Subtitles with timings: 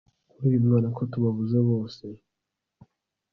[0.29, 2.05] kuri uyu mwana ko tubabuze bose